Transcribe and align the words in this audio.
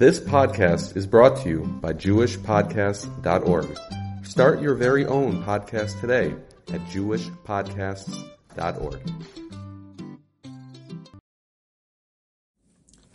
This 0.00 0.18
podcast 0.18 0.96
is 0.96 1.06
brought 1.06 1.36
to 1.42 1.48
you 1.50 1.60
by 1.82 1.92
JewishPodcasts.org. 1.92 3.78
Start 4.24 4.62
your 4.62 4.74
very 4.74 5.04
own 5.04 5.44
podcast 5.44 6.00
today 6.00 6.34
at 6.72 6.80
JewishPodcasts.org. 6.86 9.00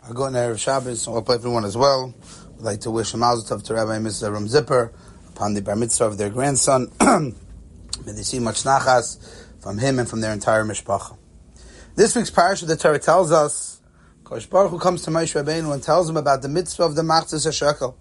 I 0.08 0.12
go 0.12 0.26
in 0.26 0.34
Erev 0.34 0.60
Shabbos, 0.60 1.06
hope 1.06 1.28
everyone 1.28 1.64
as 1.64 1.76
well. 1.76 2.14
I'd 2.54 2.60
like 2.60 2.82
to 2.82 2.92
wish 2.92 3.12
a 3.14 3.16
mazel 3.16 3.58
tov 3.58 3.64
to 3.64 3.74
Rabbi 3.74 3.98
Mrs. 3.98 4.32
Ram 4.32 4.46
Zipper 4.46 4.92
upon 5.30 5.54
the 5.54 5.62
bar 5.62 5.74
mitzvah 5.74 6.04
of 6.04 6.18
their 6.18 6.30
grandson. 6.30 6.92
May 7.00 8.12
they 8.12 8.22
see 8.22 8.38
much 8.38 8.62
nachas 8.62 9.18
from 9.60 9.78
him 9.78 9.98
and 9.98 10.08
from 10.08 10.20
their 10.20 10.32
entire 10.32 10.64
mishpacha. 10.64 11.18
This 11.96 12.14
week's 12.14 12.30
parasha, 12.30 12.66
the 12.66 12.76
Torah 12.76 13.00
tells 13.00 13.32
us 13.32 13.75
Kosh 14.26 14.46
Baruch 14.46 14.72
Hu 14.72 14.78
comes 14.80 15.02
to 15.02 15.10
Moshe 15.12 15.40
Rabbeinu 15.40 15.72
and 15.72 15.80
tells 15.80 16.10
him 16.10 16.16
about 16.16 16.42
the 16.42 16.48
mitzvah 16.48 16.82
of 16.82 16.96
the 16.96 17.02
Machzis 17.02 17.46
HaShekel. 17.46 17.94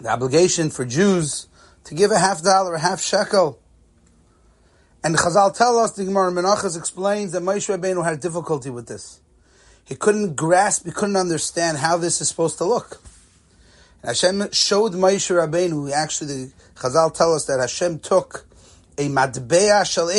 The 0.00 0.08
obligation 0.08 0.70
for 0.70 0.84
Jews 0.84 1.46
to 1.84 1.94
give 1.94 2.10
a 2.10 2.18
half 2.18 2.42
dollar, 2.42 2.74
a 2.74 2.80
half 2.80 3.00
shekel. 3.00 3.60
And 5.04 5.14
Chazal 5.14 5.56
tell 5.56 5.78
us, 5.78 5.92
the 5.92 6.04
Gemara 6.04 6.32
Menachos 6.32 6.76
explains 6.76 7.30
that 7.30 7.44
Moshe 7.44 7.72
Rabbeinu 7.72 8.04
had 8.04 8.18
difficulty 8.18 8.70
with 8.70 8.88
this. 8.88 9.20
He 9.84 9.94
couldn't 9.94 10.34
grasp, 10.34 10.84
he 10.84 10.90
couldn't 10.90 11.14
understand 11.14 11.78
how 11.78 11.96
this 11.96 12.20
is 12.20 12.28
supposed 12.28 12.58
to 12.58 12.64
look. 12.64 13.00
And 14.02 14.08
Hashem 14.08 14.50
showed 14.50 14.94
Moshe 14.94 15.30
Rabbeinu, 15.30 15.92
actually 15.92 16.50
Chazal 16.74 17.14
tell 17.14 17.34
us 17.34 17.44
that 17.44 17.60
Hashem 17.60 18.00
took 18.00 18.46
a 18.98 19.08
matbeah 19.08 19.88
shel 19.88 20.10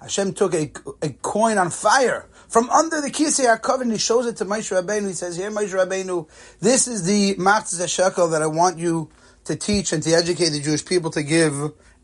Hashem 0.00 0.32
took 0.32 0.52
a, 0.52 0.72
a 1.00 1.10
coin 1.10 1.58
on 1.58 1.70
fire 1.70 2.26
from 2.50 2.68
under 2.70 3.00
the 3.00 3.10
Kisei 3.10 3.46
HaKavod, 3.46 3.92
he 3.92 3.96
shows 3.96 4.26
it 4.26 4.36
to 4.38 4.44
Moshe 4.44 4.76
Rabbeinu. 4.76 5.06
He 5.06 5.12
says, 5.12 5.36
here, 5.36 5.52
Moshe 5.52 5.72
Rabbeinu, 5.72 6.28
this 6.58 6.88
is 6.88 7.04
the 7.04 7.36
Machzah 7.36 7.88
Shekel 7.88 8.26
that 8.30 8.42
I 8.42 8.48
want 8.48 8.76
you 8.76 9.08
to 9.44 9.54
teach 9.54 9.92
and 9.92 10.02
to 10.02 10.10
educate 10.10 10.48
the 10.48 10.60
Jewish 10.60 10.84
people 10.84 11.12
to 11.12 11.22
give 11.22 11.54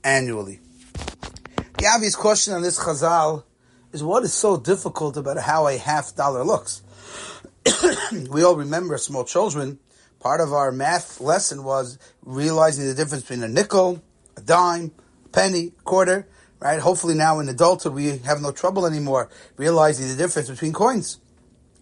annually. 0.05 0.61
The 1.79 1.91
obvious 1.93 2.15
question 2.15 2.55
on 2.55 2.63
this 2.63 2.79
Chazal 2.79 3.43
is 3.93 4.05
what 4.05 4.23
is 4.23 4.33
so 4.33 4.57
difficult 4.57 5.17
about 5.17 5.37
how 5.37 5.67
a 5.67 5.77
half 5.77 6.15
dollar 6.15 6.45
looks? 6.45 6.81
we 8.31 8.45
all 8.45 8.55
remember 8.55 8.97
small 8.99 9.25
children. 9.25 9.81
Part 10.21 10.41
of 10.41 10.53
our 10.53 10.71
math 10.71 11.21
lesson 11.21 11.65
was 11.65 11.99
realizing 12.23 12.87
the 12.87 12.95
difference 12.95 13.25
between 13.25 13.43
a 13.43 13.49
nickel, 13.49 14.01
a 14.37 14.43
dime, 14.43 14.93
a 15.25 15.29
penny, 15.29 15.73
a 15.77 15.83
quarter 15.83 16.29
right? 16.61 16.81
Hopefully 16.81 17.15
now 17.15 17.39
in 17.41 17.49
adulthood 17.49 17.95
we 17.95 18.19
have 18.19 18.41
no 18.41 18.53
trouble 18.53 18.87
anymore 18.87 19.29
realizing 19.57 20.09
the 20.09 20.17
difference 20.17 20.49
between 20.51 20.73
coins. 20.73 21.19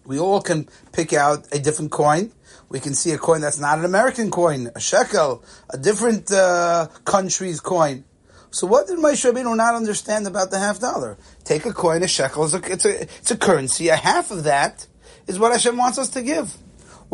We 0.05 0.19
all 0.19 0.43
can 0.43 0.69
pick 0.93 1.13
out 1.13 1.47
a 1.53 1.59
different 1.59 1.91
coin. 1.91 2.33
We 2.69 2.81
can 2.81 2.95
see 2.95 3.13
a 3.13 3.19
coin 3.19 3.41
that's 3.41 3.59
not 3.59 3.79
an 3.79 3.85
American 3.85 4.31
coin, 4.31 4.71
a 4.75 4.81
shekel, 4.81 5.43
a 5.71 5.79
different 5.79 6.31
uh, 6.31 6.89
country's 7.05 7.61
coin. 7.61 8.05
So 8.51 8.67
what 8.67 8.87
did 8.87 8.99
Moshe 8.99 9.29
Rabbeinu 9.29 9.57
not 9.57 9.75
understand 9.75 10.27
about 10.27 10.51
the 10.51 10.59
half 10.59 10.81
dollar? 10.81 11.17
Take 11.43 11.67
a 11.67 11.73
coin, 11.73 12.03
a 12.03 12.09
shekel, 12.09 12.45
it's 12.45 12.55
a, 12.55 12.73
it's 12.73 12.85
a, 12.85 13.03
it's 13.03 13.31
a 13.31 13.37
currency. 13.37 13.89
A 13.89 13.97
half 13.97 14.31
of 14.31 14.45
that 14.45 14.87
is 15.27 15.39
what 15.39 15.53
Hashem 15.53 15.77
wants 15.77 15.99
us 15.99 16.11
to 16.11 16.23
give. 16.23 16.57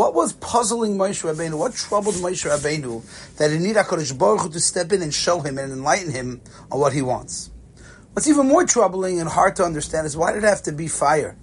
What 0.00 0.14
was 0.14 0.32
puzzling 0.32 0.96
Moshe 0.96 1.30
Rabbeinu? 1.30 1.58
What 1.58 1.74
troubled 1.74 2.14
Moshe 2.14 2.48
Rabbeinu 2.48 3.36
that 3.36 3.50
he 3.50 3.58
needed 3.58 3.76
HaKadosh 3.76 4.16
Baruch 4.16 4.40
Hu 4.40 4.48
to 4.48 4.58
step 4.58 4.92
in 4.92 5.02
and 5.02 5.12
show 5.12 5.40
him 5.40 5.58
and 5.58 5.70
enlighten 5.70 6.10
him 6.10 6.40
on 6.72 6.80
what 6.80 6.94
he 6.94 7.02
wants? 7.02 7.50
What's 8.14 8.26
even 8.26 8.48
more 8.48 8.64
troubling 8.64 9.20
and 9.20 9.28
hard 9.28 9.56
to 9.56 9.62
understand 9.62 10.06
is 10.06 10.16
why 10.16 10.32
did 10.32 10.42
it 10.42 10.46
have 10.46 10.62
to 10.62 10.72
be 10.72 10.88
fire? 10.88 11.36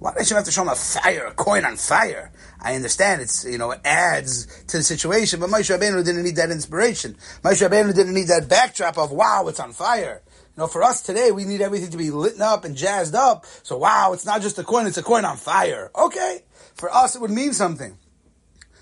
Why 0.00 0.14
did 0.18 0.28
you 0.28 0.34
have 0.34 0.44
to 0.46 0.50
show 0.50 0.62
him 0.62 0.68
a 0.70 0.74
fire, 0.74 1.26
a 1.26 1.34
coin 1.34 1.64
on 1.64 1.76
fire? 1.76 2.32
I 2.60 2.74
understand 2.74 3.22
it's, 3.22 3.44
you 3.44 3.56
know, 3.56 3.70
it 3.70 3.82
adds 3.84 4.46
to 4.64 4.78
the 4.78 4.82
situation, 4.82 5.38
but 5.38 5.48
Moshe 5.48 5.72
Rabbeinu 5.72 6.04
didn't 6.04 6.24
need 6.24 6.36
that 6.36 6.50
inspiration. 6.50 7.16
Moshe 7.44 7.64
Rabbeinu 7.64 7.94
didn't 7.94 8.14
need 8.14 8.26
that 8.26 8.48
backdrop 8.48 8.98
of, 8.98 9.12
wow, 9.12 9.44
it's 9.46 9.60
on 9.60 9.72
fire. 9.72 10.22
You 10.56 10.62
know, 10.62 10.66
for 10.66 10.82
us 10.82 11.02
today, 11.02 11.30
we 11.30 11.44
need 11.44 11.60
everything 11.60 11.90
to 11.90 11.96
be 11.96 12.10
lit 12.10 12.40
up 12.40 12.64
and 12.64 12.74
jazzed 12.74 13.14
up. 13.14 13.46
So, 13.62 13.76
wow, 13.76 14.12
it's 14.12 14.26
not 14.26 14.42
just 14.42 14.58
a 14.58 14.64
coin, 14.64 14.88
it's 14.88 14.98
a 14.98 15.04
coin 15.04 15.24
on 15.24 15.36
fire. 15.36 15.92
Okay. 15.94 16.42
For 16.76 16.94
us, 16.94 17.16
it 17.16 17.22
would 17.22 17.30
mean 17.30 17.52
something. 17.52 17.96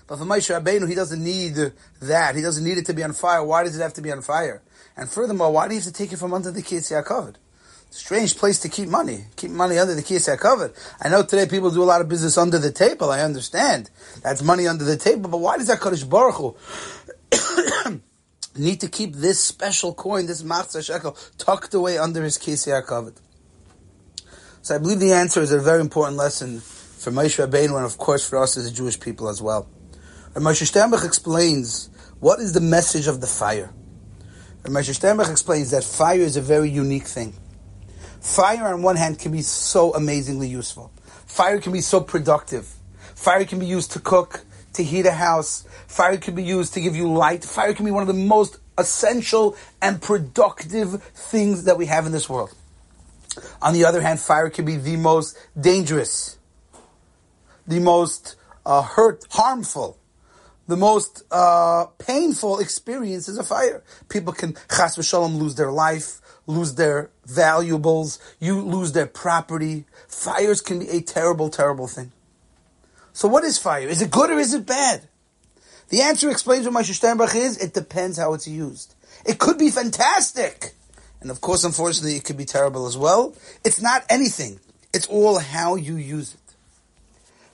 But 0.07 0.19
for 0.19 0.25
Moshe 0.25 0.53
Rabbeinu, 0.53 0.87
he 0.87 0.95
doesn't 0.95 1.23
need 1.23 1.55
that. 2.01 2.35
He 2.35 2.41
doesn't 2.41 2.63
need 2.63 2.77
it 2.77 2.85
to 2.87 2.93
be 2.93 3.03
on 3.03 3.13
fire. 3.13 3.43
Why 3.43 3.63
does 3.63 3.77
it 3.77 3.81
have 3.81 3.93
to 3.93 4.01
be 4.01 4.11
on 4.11 4.21
fire? 4.21 4.61
And 4.95 5.09
furthermore, 5.09 5.51
why 5.51 5.67
do 5.67 5.73
you 5.73 5.79
have 5.79 5.87
to 5.87 5.93
take 5.93 6.13
it 6.13 6.19
from 6.19 6.33
under 6.33 6.51
the 6.51 6.61
Kisei 6.61 7.03
HaKavod? 7.03 7.35
Strange 7.89 8.37
place 8.37 8.59
to 8.59 8.69
keep 8.69 8.89
money. 8.89 9.25
Keep 9.35 9.51
money 9.51 9.79
under 9.79 9.95
the 9.95 10.03
Kisei 10.03 10.37
HaKavod. 10.37 10.75
I 11.01 11.09
know 11.09 11.23
today 11.23 11.47
people 11.47 11.71
do 11.71 11.81
a 11.81 11.85
lot 11.85 12.01
of 12.01 12.09
business 12.09 12.37
under 12.37 12.59
the 12.59 12.71
table. 12.71 13.09
I 13.09 13.21
understand. 13.21 13.89
That's 14.21 14.43
money 14.43 14.67
under 14.67 14.83
the 14.83 14.97
table. 14.97 15.29
But 15.29 15.39
why 15.39 15.57
does 15.57 15.67
that 15.67 15.79
Kodesh 15.79 16.07
Baruch 16.07 16.35
Hu 16.35 18.01
need 18.61 18.81
to 18.81 18.89
keep 18.89 19.15
this 19.15 19.39
special 19.39 19.93
coin, 19.93 20.27
this 20.27 20.43
Machzah 20.43 20.85
Shekel, 20.85 21.17
tucked 21.37 21.73
away 21.73 21.97
under 21.97 22.23
his 22.23 22.37
Kisei 22.37 22.79
HaKavod? 22.83 23.15
So 24.61 24.75
I 24.75 24.77
believe 24.77 24.99
the 24.99 25.13
answer 25.13 25.41
is 25.41 25.51
a 25.51 25.59
very 25.59 25.81
important 25.81 26.17
lesson 26.17 26.61
for 27.05 27.11
Moshe 27.11 27.37
Rabbeinu 27.37 27.75
and 27.75 27.85
of 27.85 27.99
course 27.99 28.27
for 28.27 28.41
us 28.41 28.57
as 28.57 28.65
a 28.65 28.73
Jewish 28.73 28.99
people 28.99 29.29
as 29.29 29.39
well. 29.39 29.69
And 30.33 30.43
Moshe 30.43 30.63
Sternbuch 30.63 31.05
explains 31.05 31.91
what 32.19 32.39
is 32.39 32.53
the 32.53 32.59
message 32.59 33.05
of 33.05 33.21
the 33.21 33.27
fire. 33.27 33.71
And 34.63 34.73
Moshe 34.73 34.99
Sternbuch 34.99 35.29
explains 35.29 35.69
that 35.69 35.83
fire 35.83 36.21
is 36.21 36.35
a 36.35 36.41
very 36.41 36.67
unique 36.67 37.05
thing. 37.05 37.35
Fire 38.21 38.73
on 38.73 38.81
one 38.81 38.95
hand 38.95 39.19
can 39.19 39.31
be 39.31 39.43
so 39.43 39.93
amazingly 39.93 40.47
useful. 40.47 40.91
Fire 41.27 41.61
can 41.61 41.71
be 41.73 41.81
so 41.81 42.01
productive. 42.01 42.73
Fire 43.13 43.45
can 43.45 43.59
be 43.59 43.67
used 43.67 43.91
to 43.91 43.99
cook, 43.99 44.43
to 44.73 44.83
heat 44.83 45.05
a 45.05 45.11
house. 45.11 45.63
Fire 45.85 46.17
can 46.17 46.33
be 46.33 46.43
used 46.43 46.73
to 46.73 46.81
give 46.81 46.95
you 46.95 47.13
light. 47.13 47.43
Fire 47.43 47.75
can 47.75 47.85
be 47.85 47.91
one 47.91 48.01
of 48.01 48.07
the 48.07 48.15
most 48.15 48.57
essential 48.79 49.55
and 49.79 50.01
productive 50.01 51.03
things 51.03 51.65
that 51.65 51.77
we 51.77 51.85
have 51.85 52.07
in 52.07 52.11
this 52.11 52.27
world. 52.27 52.51
On 53.61 53.73
the 53.73 53.85
other 53.85 54.01
hand, 54.01 54.19
fire 54.19 54.49
can 54.49 54.65
be 54.65 54.77
the 54.77 54.95
most 54.97 55.37
dangerous 55.59 56.34
the 57.67 57.79
most 57.79 58.35
uh, 58.65 58.81
hurt, 58.81 59.23
harmful, 59.31 59.97
the 60.67 60.77
most 60.77 61.23
uh, 61.31 61.85
painful 61.99 62.59
experience 62.59 63.27
is 63.27 63.37
a 63.37 63.43
fire. 63.43 63.83
People 64.09 64.33
can 64.33 64.53
chas 64.69 64.97
v'shalom 64.97 65.37
lose 65.37 65.55
their 65.55 65.71
life, 65.71 66.21
lose 66.47 66.75
their 66.75 67.11
valuables, 67.25 68.19
you 68.39 68.61
lose 68.61 68.93
their 68.93 69.05
property. 69.05 69.85
Fires 70.07 70.61
can 70.61 70.79
be 70.79 70.89
a 70.89 71.01
terrible, 71.01 71.49
terrible 71.49 71.87
thing. 71.87 72.11
So 73.13 73.27
what 73.27 73.43
is 73.43 73.57
fire? 73.57 73.87
Is 73.87 74.01
it 74.01 74.11
good 74.11 74.31
or 74.31 74.39
is 74.39 74.53
it 74.53 74.65
bad? 74.65 75.07
The 75.89 76.01
answer 76.01 76.31
explains 76.31 76.67
what 76.67 76.73
Moshe 76.73 76.99
Sternbuch 76.99 77.35
is. 77.35 77.57
It 77.57 77.73
depends 77.73 78.17
how 78.17 78.33
it's 78.33 78.47
used. 78.47 78.95
It 79.25 79.37
could 79.37 79.57
be 79.57 79.69
fantastic. 79.69 80.73
And 81.21 81.29
of 81.29 81.41
course, 81.41 81.63
unfortunately, 81.63 82.15
it 82.15 82.23
could 82.23 82.37
be 82.37 82.45
terrible 82.45 82.87
as 82.87 82.97
well. 82.97 83.35
It's 83.63 83.81
not 83.81 84.03
anything. 84.09 84.59
It's 84.93 85.07
all 85.07 85.39
how 85.39 85.75
you 85.75 85.95
use 85.95 86.33
it. 86.33 86.44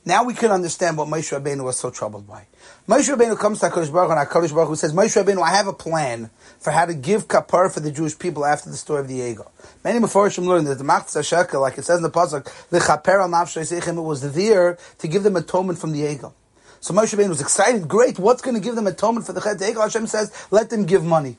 Now 0.03 0.23
we 0.23 0.33
can 0.33 0.49
understand 0.49 0.97
what 0.97 1.07
Moshe 1.07 1.37
Rabbeinu 1.37 1.63
was 1.63 1.77
so 1.77 1.91
troubled 1.91 2.27
by. 2.27 2.47
Moshe 2.87 3.07
Rabbeinu 3.15 3.37
comes 3.37 3.59
to 3.59 3.67
HaKadosh 3.67 3.93
Baruch 3.93 4.17
and 4.17 4.27
HaKadosh 4.27 4.53
Baruch 4.53 4.69
Hu 4.69 4.75
says, 4.75 4.93
Moshe 4.93 5.21
Rabbeinu, 5.21 5.43
I 5.43 5.51
have 5.51 5.67
a 5.67 5.73
plan 5.73 6.31
for 6.59 6.71
how 6.71 6.85
to 6.85 6.95
give 6.95 7.27
kapar 7.27 7.71
for 7.71 7.81
the 7.81 7.91
Jewish 7.91 8.17
people 8.17 8.43
after 8.43 8.71
the 8.71 8.77
story 8.77 9.01
of 9.01 9.07
the 9.07 9.19
Egel. 9.19 9.51
Many 9.83 9.99
Meforshim 9.99 10.47
learned 10.47 10.65
that 10.65 10.79
the 10.79 10.83
Machzah 10.83 11.23
Shekel, 11.23 11.61
like 11.61 11.77
it 11.77 11.83
says 11.83 11.97
in 11.97 12.03
the 12.03 12.09
Pasuk, 12.09 12.45
the 12.69 12.79
Chaper 12.79 13.21
al 13.21 13.97
it 13.97 14.01
was 14.01 14.33
there 14.33 14.79
to 14.97 15.07
give 15.07 15.21
them 15.21 15.35
atonement 15.35 15.77
from 15.77 15.91
the 15.91 16.01
Egel. 16.01 16.33
So 16.79 16.95
Moshe 16.95 17.15
Rabbeinu 17.15 17.29
was 17.29 17.41
excited, 17.41 17.87
great, 17.87 18.17
what's 18.17 18.41
going 18.41 18.55
to 18.55 18.61
give 18.61 18.73
them 18.73 18.87
atonement 18.87 19.27
for 19.27 19.33
the 19.33 19.41
Chet 19.41 19.57
Egel? 19.57 19.83
Hashem 19.83 20.07
says, 20.07 20.33
let 20.49 20.71
them 20.71 20.87
give 20.87 21.05
money. 21.05 21.37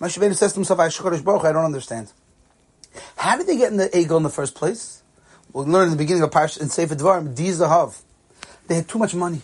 Moshe 0.00 0.18
Rabbeinu 0.18 0.34
says 0.34 0.54
to 0.54 0.56
himself, 0.56 0.80
HaKadosh 0.80 1.22
Baruch 1.22 1.44
I 1.44 1.52
don't 1.52 1.64
understand. 1.64 2.12
How 3.16 3.36
did 3.36 3.46
they 3.46 3.56
get 3.56 3.70
in 3.70 3.76
the 3.76 3.88
Egel 3.90 4.16
in 4.16 4.24
the 4.24 4.28
first 4.28 4.56
place? 4.56 5.02
We'll 5.52 5.66
learn 5.66 5.84
in 5.84 5.90
the 5.90 5.96
beginning 5.96 6.22
of 6.22 6.30
Parsh 6.30 6.60
and 6.60 6.70
Sefer 6.70 6.94
Dvarim, 6.94 7.34
Dizahav. 7.34 8.00
They 8.68 8.76
had 8.76 8.88
too 8.88 8.98
much 8.98 9.14
money. 9.14 9.42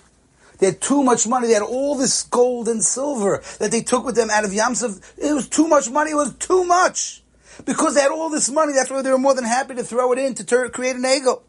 They 0.59 0.67
had 0.67 0.81
too 0.81 1.03
much 1.03 1.27
money. 1.27 1.49
They 1.49 1.55
had 1.55 1.63
all 1.63 1.97
this 1.97 2.23
gold 2.25 2.69
and 2.69 2.83
silver 2.83 3.43
that 3.59 3.71
they 3.71 3.83
took 3.83 4.05
with 4.05 4.17
them 4.17 4.31
out 4.31 4.45
of 4.45 4.51
Yamsuf. 4.51 5.03
It 5.19 5.33
was 5.33 5.49
too 5.49 5.69
much 5.69 5.91
money. 5.91 6.13
It 6.13 6.17
was 6.17 6.35
too 6.37 6.65
much. 6.65 7.23
Because 7.65 7.95
they 7.95 8.01
had 8.01 8.11
all 8.11 8.31
this 8.31 8.49
money, 8.51 8.73
that's 8.73 8.91
why 8.91 9.03
they 9.03 9.11
were 9.11 9.19
more 9.19 9.35
than 9.35 9.45
happy 9.45 9.75
to 9.75 9.85
throw 9.85 10.13
it 10.13 10.19
in 10.19 10.35
to 10.35 10.69
create 10.71 10.97
an 10.97 11.03
Egel. 11.03 11.43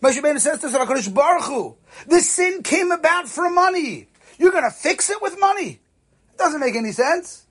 Moshe 0.00 0.40
says 0.40 0.60
to 0.60 1.10
Baruch 1.10 1.44
Hu, 1.44 1.76
this 2.06 2.30
sin 2.30 2.62
came 2.62 2.90
about 2.90 3.28
for 3.28 3.50
money. 3.50 4.08
You're 4.38 4.52
going 4.52 4.64
to 4.64 4.70
fix 4.70 5.10
it 5.10 5.20
with 5.20 5.38
money. 5.38 5.80
It 6.32 6.38
doesn't 6.38 6.60
make 6.60 6.74
any 6.74 6.92
sense. 6.92 7.44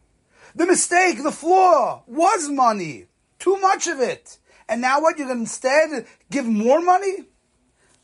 The 0.56 0.66
mistake, 0.66 1.22
the 1.22 1.32
flaw, 1.32 2.02
was 2.08 2.50
money. 2.50 3.06
Too 3.38 3.58
much 3.60 3.88
of 3.88 4.00
it. 4.00 4.39
And 4.70 4.82
now 4.82 5.02
what? 5.02 5.18
You're 5.18 5.28
going 5.28 5.40
to 5.40 5.42
instead 5.42 6.06
give 6.32 6.46
more 6.46 6.80
money? 6.80 7.26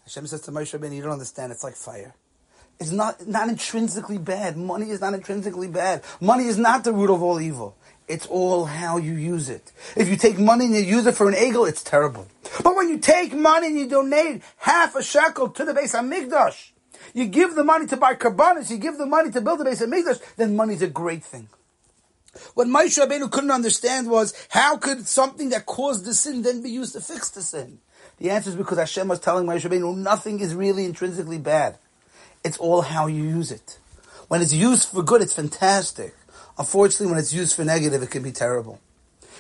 Hashem 0.04 0.28
says 0.28 0.42
to 0.42 0.52
Moshe 0.52 0.78
Rabbeinu, 0.78 0.96
you 0.96 1.04
don't 1.04 1.14
understand, 1.14 1.52
it's 1.52 1.64
like 1.64 1.76
fire. 1.76 2.16
It's 2.80 2.92
not, 2.92 3.26
not 3.26 3.48
intrinsically 3.48 4.18
bad. 4.18 4.58
Money 4.58 4.90
is 4.90 5.00
not 5.00 5.14
intrinsically 5.14 5.68
bad. 5.68 6.04
Money 6.20 6.46
is 6.46 6.58
not 6.58 6.84
the 6.84 6.92
root 6.92 7.10
of 7.10 7.24
all 7.24 7.40
evil. 7.40 7.78
It's 8.08 8.26
all 8.28 8.66
how 8.66 8.98
you 8.98 9.14
use 9.14 9.50
it. 9.50 9.72
If 9.96 10.10
you 10.10 10.18
take 10.18 10.38
money 10.38 10.66
and 10.66 10.76
you 10.76 10.82
use 10.82 11.06
it 11.08 11.16
for 11.16 11.30
an 11.30 11.36
Egel, 11.36 11.68
it's 11.68 11.82
terrible. 11.82 12.28
But 12.64 12.76
when 12.76 12.90
you 12.90 13.00
take 13.00 13.34
money 13.34 13.68
and 13.68 13.80
you 13.80 13.88
donate 13.88 14.44
half 14.58 14.96
a 14.96 15.02
shekel 15.02 15.50
to 15.50 15.66
the 15.66 15.74
base 15.74 15.96
of 15.96 16.04
Mikdash, 16.06 16.72
You 17.14 17.26
give 17.26 17.56
the 17.56 17.64
money 17.64 17.86
to 17.88 17.98
buy 17.98 18.16
korbanos, 18.16 18.70
you 18.70 18.78
give 18.78 18.98
the 18.98 19.06
money 19.06 19.32
to 19.32 19.42
build 19.42 19.62
a 19.62 19.64
base 19.64 19.82
of 19.82 19.90
Mikdash, 19.90 20.22
then 20.36 20.56
money's 20.56 20.82
a 20.82 20.88
great 20.88 21.24
thing. 21.24 21.48
What 22.54 22.68
Moshe 22.68 22.98
Rabbeinu 22.98 23.32
couldn't 23.32 23.52
understand 23.52 24.10
was, 24.10 24.34
how 24.50 24.78
could 24.78 25.08
something 25.08 25.50
that 25.50 25.66
caused 25.66 26.06
the 26.06 26.14
sin 26.14 26.42
then 26.42 26.62
be 26.62 26.70
used 26.70 26.94
to 26.94 27.02
fix 27.02 27.30
the 27.30 27.42
sin? 27.42 27.80
The 28.18 28.30
answer 28.30 28.50
is 28.50 28.56
because 28.56 28.78
Hashem 28.78 29.08
was 29.08 29.20
telling 29.20 29.46
Moshe 29.46 29.70
Rabbeinu, 29.70 29.98
nothing 29.98 30.40
is 30.40 30.54
really 30.54 30.86
intrinsically 30.86 31.40
bad. 31.40 31.78
It's 32.44 32.58
all 32.58 32.82
how 32.82 33.08
you 33.08 33.24
use 33.24 33.52
it. 33.52 33.80
When 34.28 34.42
it's 34.42 34.54
used 34.54 34.90
for 34.90 35.04
good, 35.04 35.22
it's 35.22 35.34
fantastic. 35.34 36.16
Unfortunately, 36.58 37.08
when 37.08 37.20
it's 37.20 37.34
used 37.34 37.56
for 37.56 37.64
negative, 37.64 38.02
it 38.02 38.12
can 38.12 38.24
be 38.24 38.32
terrible. 38.32 38.80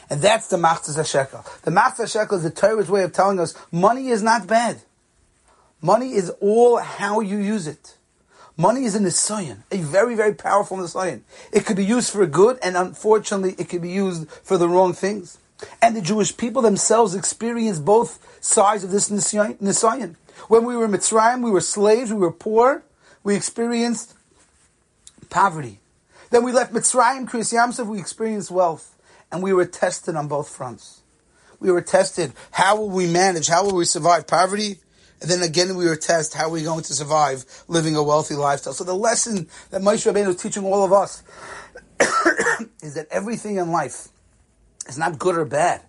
And 0.10 0.22
that's 0.22 0.48
the 0.48 0.58
Machzas 0.58 0.98
HaShekel. 0.98 1.62
The 1.62 1.72
Machzas 1.72 2.16
HaShekel 2.16 2.38
is 2.38 2.44
the 2.44 2.52
Torah's 2.52 2.90
way 2.90 3.04
of 3.04 3.14
telling 3.14 3.40
us 3.40 3.56
money 3.72 4.10
is 4.10 4.22
not 4.22 4.48
bad. 4.48 4.82
Money 5.82 6.14
is 6.14 6.30
all 6.42 6.78
how 6.78 7.20
you 7.20 7.38
use 7.38 7.68
it. 7.68 7.95
Money 8.58 8.86
is 8.86 8.96
a 8.96 9.00
nisayon, 9.00 9.64
a 9.72 9.78
very, 9.78 10.16
very 10.16 10.34
powerful 10.34 10.78
nisayon. 10.78 11.22
It 11.52 11.66
could 11.66 11.76
be 11.76 11.84
used 11.84 12.12
for 12.12 12.26
good, 12.26 12.58
and 12.64 12.78
unfortunately, 12.78 13.56
it 13.58 13.68
could 13.68 13.82
be 13.82 13.92
used 13.92 14.30
for 14.30 14.58
the 14.58 14.70
wrong 14.70 14.94
things. 14.94 15.38
And 15.82 15.96
the 15.96 16.02
Jewish 16.02 16.36
people 16.36 16.62
themselves 16.62 17.16
experienced 17.16 17.84
both 17.84 18.20
sides 18.42 18.84
of 18.84 18.92
this 18.92 19.10
nisayon. 19.10 20.16
When 20.48 20.66
we 20.66 20.76
were 20.76 20.88
Mitzrayim, 20.88 21.44
we 21.44 21.52
were 21.52 21.62
slaves, 21.62 22.14
we 22.14 22.20
were 22.20 22.32
poor, 22.32 22.84
we 23.24 23.36
experienced 23.36 24.14
poverty. 25.30 25.80
Then 26.30 26.44
we 26.44 26.52
left 26.52 26.74
Mitzrayim, 26.74 27.28
Kriyas 27.30 27.54
Yamsuf, 27.54 27.88
we 27.88 28.00
experienced 28.00 28.52
wealth. 28.52 28.96
And 29.32 29.42
we 29.44 29.54
were 29.54 29.66
tested 29.66 30.16
on 30.16 30.28
both 30.28 30.50
fronts. 30.50 31.02
We 31.60 31.72
were 31.72 31.82
tested. 31.82 32.34
How 32.52 32.78
will 32.78 32.90
we 32.90 33.08
manage? 33.08 33.48
How 33.48 33.66
will 33.66 33.76
we 33.76 33.86
survive 33.86 34.28
poverty? 34.28 34.80
And 35.26 35.32
then 35.32 35.42
again, 35.42 35.76
we 35.76 35.86
were 35.86 35.96
tested. 35.96 36.38
How 36.38 36.46
are 36.46 36.52
we 36.52 36.62
going 36.62 36.84
to 36.84 36.94
survive 36.94 37.46
living 37.68 37.96
a 37.96 38.04
wealthy 38.04 38.36
lifestyle? 38.36 38.74
So 38.74 38.84
the 38.84 38.94
lesson 38.94 39.48
that 39.72 39.82
Moshe 39.82 40.06
Rabbeinu 40.06 40.28
is 40.28 40.36
teaching 40.36 40.64
all 40.64 40.86
of 40.86 40.94
us 40.94 41.24
is 42.84 42.94
that 42.94 43.08
everything 43.10 43.56
in 43.56 43.72
life 43.72 44.10
is 44.88 45.00
not 45.00 45.18
good 45.18 45.36
or 45.36 45.44
bad. 45.44 45.82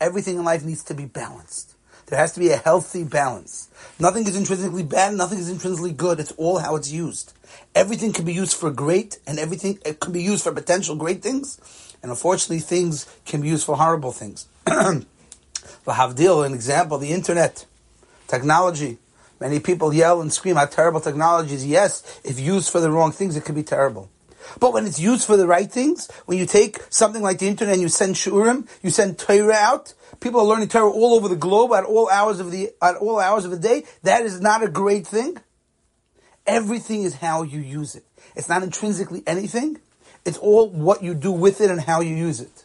Everything 0.00 0.34
in 0.34 0.42
life 0.42 0.64
needs 0.64 0.82
to 0.82 0.94
be 0.94 1.04
balanced. 1.04 1.76
There 2.06 2.18
has 2.18 2.32
to 2.32 2.40
be 2.40 2.50
a 2.50 2.56
healthy 2.56 3.04
balance. 3.04 3.68
Nothing 4.00 4.26
is 4.26 4.34
intrinsically 4.34 4.82
bad, 4.82 5.14
nothing 5.14 5.38
is 5.38 5.48
intrinsically 5.48 5.92
good. 5.92 6.18
It's 6.18 6.32
all 6.32 6.58
how 6.58 6.74
it's 6.74 6.90
used. 6.90 7.34
Everything 7.76 8.12
can 8.12 8.24
be 8.24 8.34
used 8.34 8.56
for 8.56 8.72
great, 8.72 9.20
and 9.28 9.38
everything 9.38 9.78
it 9.86 10.00
can 10.00 10.12
be 10.12 10.24
used 10.24 10.42
for 10.42 10.50
potential 10.50 10.96
great 10.96 11.22
things, 11.22 11.60
and 12.02 12.10
unfortunately, 12.10 12.58
things 12.58 13.06
can 13.26 13.42
be 13.42 13.48
used 13.48 13.64
for 13.64 13.76
horrible 13.76 14.10
things. 14.10 14.48
For 15.82 15.94
Havdil, 15.94 16.44
an 16.46 16.54
example, 16.54 16.98
the 16.98 17.12
internet, 17.12 17.66
technology. 18.32 18.98
Many 19.40 19.60
people 19.60 19.92
yell 19.92 20.22
and 20.22 20.32
scream 20.32 20.56
how 20.56 20.66
terrible 20.66 21.00
technology 21.00 21.54
is. 21.54 21.66
Yes, 21.66 22.20
if 22.24 22.40
used 22.40 22.70
for 22.70 22.80
the 22.80 22.90
wrong 22.90 23.12
things, 23.12 23.36
it 23.36 23.44
can 23.44 23.54
be 23.54 23.62
terrible. 23.62 24.08
But 24.58 24.72
when 24.72 24.86
it's 24.86 24.98
used 24.98 25.26
for 25.26 25.36
the 25.36 25.46
right 25.46 25.70
things, 25.70 26.10
when 26.26 26.38
you 26.38 26.46
take 26.46 26.78
something 26.88 27.22
like 27.22 27.38
the 27.38 27.48
internet 27.48 27.74
and 27.74 27.82
you 27.82 27.88
send 27.88 28.14
shiurim, 28.14 28.66
you 28.82 28.90
send 28.90 29.18
Torah 29.18 29.54
out, 29.54 29.94
people 30.20 30.40
are 30.40 30.46
learning 30.46 30.68
Torah 30.68 30.90
all 30.90 31.14
over 31.14 31.28
the 31.28 31.36
globe 31.36 31.72
at 31.72 31.84
all 31.84 32.08
hours 32.08 32.40
of 32.40 32.50
the 32.50 32.70
at 32.80 32.96
all 32.96 33.20
hours 33.20 33.44
of 33.44 33.50
the 33.50 33.58
day. 33.58 33.84
That 34.02 34.22
is 34.24 34.40
not 34.40 34.62
a 34.62 34.68
great 34.68 35.06
thing. 35.06 35.38
Everything 36.46 37.02
is 37.02 37.16
how 37.16 37.42
you 37.42 37.60
use 37.60 37.94
it. 37.94 38.04
It's 38.34 38.48
not 38.48 38.62
intrinsically 38.62 39.22
anything. 39.26 39.78
It's 40.24 40.38
all 40.38 40.70
what 40.70 41.02
you 41.02 41.14
do 41.14 41.30
with 41.30 41.60
it 41.60 41.70
and 41.70 41.80
how 41.80 42.00
you 42.00 42.14
use 42.14 42.40
it. 42.40 42.64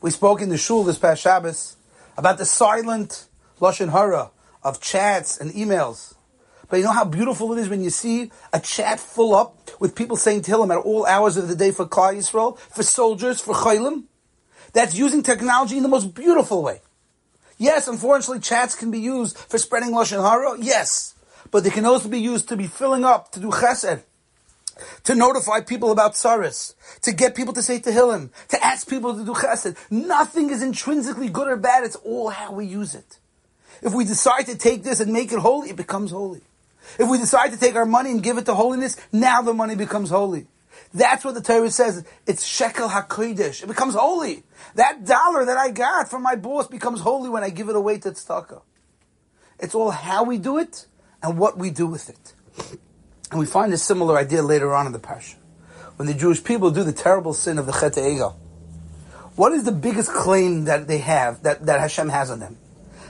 We 0.00 0.10
spoke 0.10 0.40
in 0.40 0.48
the 0.48 0.58
shul 0.58 0.82
this 0.82 0.98
past 0.98 1.22
Shabbos 1.22 1.76
about 2.16 2.38
the 2.38 2.44
silent 2.44 3.26
lashon 3.60 3.90
hara 3.90 4.30
of 4.62 4.80
chats 4.80 5.38
and 5.38 5.50
emails. 5.52 6.14
But 6.68 6.78
you 6.78 6.84
know 6.84 6.92
how 6.92 7.04
beautiful 7.04 7.52
it 7.52 7.60
is 7.60 7.68
when 7.68 7.84
you 7.84 7.90
see 7.90 8.30
a 8.52 8.58
chat 8.58 8.98
full 8.98 9.34
up 9.34 9.70
with 9.78 9.94
people 9.94 10.16
saying 10.16 10.42
Tehillim 10.42 10.72
at 10.72 10.78
all 10.78 11.04
hours 11.04 11.36
of 11.36 11.48
the 11.48 11.54
day 11.54 11.70
for 11.70 11.84
Klal 11.84 12.16
Yisrael, 12.16 12.58
for 12.58 12.82
soldiers, 12.82 13.40
for 13.40 13.54
Chayalim? 13.54 14.04
That's 14.72 14.94
using 14.94 15.22
technology 15.22 15.76
in 15.76 15.82
the 15.82 15.88
most 15.90 16.14
beautiful 16.14 16.62
way. 16.62 16.80
Yes, 17.58 17.88
unfortunately, 17.88 18.40
chats 18.40 18.74
can 18.74 18.90
be 18.90 18.98
used 18.98 19.36
for 19.36 19.58
spreading 19.58 19.90
Lashon 19.90 20.26
Hara. 20.26 20.56
Yes. 20.58 21.14
But 21.50 21.64
they 21.64 21.70
can 21.70 21.84
also 21.84 22.08
be 22.08 22.20
used 22.20 22.48
to 22.48 22.56
be 22.56 22.66
filling 22.66 23.04
up, 23.04 23.30
to 23.32 23.40
do 23.40 23.50
chesed, 23.50 24.02
to 25.04 25.14
notify 25.14 25.60
people 25.60 25.92
about 25.92 26.14
tsaris, 26.14 26.74
to 27.02 27.12
get 27.12 27.34
people 27.34 27.52
to 27.52 27.62
say 27.62 27.78
Tehillim, 27.78 28.30
to 28.48 28.64
ask 28.64 28.88
people 28.88 29.14
to 29.14 29.24
do 29.24 29.34
chesed. 29.34 29.76
Nothing 29.90 30.48
is 30.48 30.62
intrinsically 30.62 31.28
good 31.28 31.48
or 31.48 31.56
bad. 31.56 31.84
It's 31.84 31.96
all 31.96 32.30
how 32.30 32.52
we 32.52 32.64
use 32.64 32.94
it. 32.94 33.18
If 33.80 33.94
we 33.94 34.04
decide 34.04 34.46
to 34.46 34.56
take 34.56 34.82
this 34.82 35.00
and 35.00 35.12
make 35.12 35.32
it 35.32 35.38
holy, 35.38 35.70
it 35.70 35.76
becomes 35.76 36.10
holy. 36.10 36.42
If 36.98 37.08
we 37.08 37.18
decide 37.18 37.52
to 37.52 37.58
take 37.58 37.74
our 37.74 37.86
money 37.86 38.10
and 38.10 38.22
give 38.22 38.38
it 38.38 38.46
to 38.46 38.54
holiness, 38.54 38.96
now 39.12 39.42
the 39.42 39.54
money 39.54 39.74
becomes 39.74 40.10
holy. 40.10 40.46
That's 40.94 41.24
what 41.24 41.34
the 41.34 41.40
Torah 41.40 41.70
says. 41.70 42.04
It's 42.26 42.44
shekel 42.44 42.88
hakodesh. 42.88 43.62
It 43.62 43.66
becomes 43.66 43.94
holy. 43.94 44.42
That 44.74 45.06
dollar 45.06 45.44
that 45.46 45.56
I 45.56 45.70
got 45.70 46.10
from 46.10 46.22
my 46.22 46.36
boss 46.36 46.66
becomes 46.66 47.00
holy 47.00 47.30
when 47.30 47.42
I 47.42 47.50
give 47.50 47.68
it 47.68 47.76
away 47.76 47.98
to 47.98 48.10
tzedakah. 48.10 48.62
It's 49.58 49.74
all 49.74 49.90
how 49.90 50.24
we 50.24 50.38
do 50.38 50.58
it 50.58 50.86
and 51.22 51.38
what 51.38 51.56
we 51.56 51.70
do 51.70 51.86
with 51.86 52.10
it. 52.10 52.34
And 53.30 53.40
we 53.40 53.46
find 53.46 53.72
a 53.72 53.78
similar 53.78 54.18
idea 54.18 54.42
later 54.42 54.74
on 54.74 54.86
in 54.86 54.92
the 54.92 54.98
Parsha. 54.98 55.36
When 55.96 56.08
the 56.08 56.14
Jewish 56.14 56.42
people 56.42 56.70
do 56.70 56.84
the 56.84 56.92
terrible 56.92 57.32
sin 57.32 57.58
of 57.58 57.66
the 57.66 57.72
Chet 57.72 57.92
Egel. 57.92 58.34
What 59.36 59.52
is 59.52 59.64
the 59.64 59.72
biggest 59.72 60.10
claim 60.12 60.64
that 60.64 60.88
they 60.88 60.98
have, 60.98 61.42
that, 61.44 61.64
that 61.64 61.80
Hashem 61.80 62.10
has 62.10 62.30
on 62.30 62.40
them? 62.40 62.58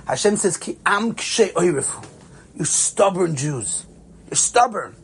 Hashem 0.06 0.36
says, 0.36 0.56
Ki 0.56 0.78
am 0.84 1.16
You 1.18 2.64
stubborn 2.64 3.36
Jews. 3.36 3.86
You're 4.26 4.36
stubborn. 4.36 4.96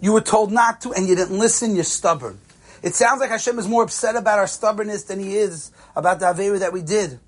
You 0.00 0.12
were 0.12 0.20
told 0.20 0.52
not 0.52 0.80
to 0.82 0.92
and 0.92 1.08
you 1.08 1.14
didn't 1.14 1.38
listen, 1.38 1.74
you're 1.74 1.84
stubborn. 1.84 2.38
It 2.82 2.94
sounds 2.94 3.20
like 3.20 3.30
Hashem 3.30 3.58
is 3.58 3.68
more 3.68 3.82
upset 3.82 4.16
about 4.16 4.38
our 4.38 4.46
stubbornness 4.46 5.04
than 5.04 5.20
he 5.20 5.36
is 5.36 5.70
about 5.94 6.20
the 6.20 6.26
Avera 6.26 6.60
that 6.60 6.72
we 6.72 6.82
did. 6.82 7.18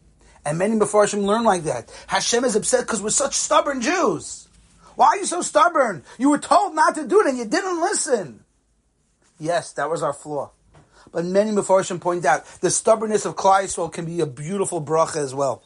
And 0.44 0.58
many 0.58 0.78
before 0.78 1.02
Hashem 1.02 1.20
learn 1.20 1.44
like 1.44 1.64
that. 1.64 1.92
Hashem 2.06 2.44
is 2.44 2.56
upset 2.56 2.86
because 2.86 3.02
we're 3.02 3.10
such 3.10 3.34
stubborn 3.34 3.80
Jews. 3.80 4.48
Why 4.94 5.08
are 5.08 5.16
you 5.16 5.26
so 5.26 5.42
stubborn? 5.42 6.02
You 6.18 6.30
were 6.30 6.38
told 6.38 6.74
not 6.74 6.94
to 6.94 7.06
do 7.06 7.20
it 7.20 7.26
and 7.26 7.38
you 7.38 7.44
didn't 7.44 7.80
listen. 7.80 8.44
Yes, 9.38 9.72
that 9.74 9.90
was 9.90 10.02
our 10.02 10.12
flaw. 10.12 10.50
But 11.10 11.24
many 11.26 11.54
Hashem 11.54 12.00
point 12.00 12.24
out 12.24 12.46
the 12.60 12.70
stubbornness 12.70 13.26
of 13.26 13.36
Yisrael 13.36 13.92
can 13.92 14.06
be 14.06 14.20
a 14.20 14.26
beautiful 14.26 14.80
bracha 14.80 15.16
as 15.16 15.34
well. 15.34 15.62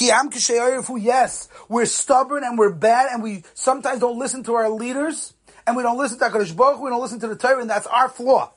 Yes, 0.00 1.48
we're 1.68 1.86
stubborn 1.86 2.44
and 2.44 2.58
we're 2.58 2.72
bad 2.72 3.08
and 3.12 3.22
we 3.22 3.44
sometimes 3.54 4.00
don't 4.00 4.18
listen 4.18 4.42
to 4.44 4.54
our 4.54 4.68
leaders 4.68 5.34
and 5.66 5.76
we 5.76 5.82
don't 5.82 5.98
listen 5.98 6.18
to 6.18 6.24
HaKadosh 6.24 6.56
Baruch 6.56 6.80
we 6.80 6.90
don't 6.90 7.00
listen 7.00 7.20
to 7.20 7.28
the 7.28 7.36
Torah, 7.36 7.60
and 7.60 7.70
that's 7.70 7.86
our 7.86 8.08
flaw. 8.08 8.52